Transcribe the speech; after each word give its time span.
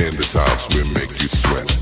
In 0.00 0.16
this 0.16 0.32
house, 0.32 0.66
we 0.74 0.82
make 0.94 1.10
you 1.20 1.28
sweat. 1.28 1.80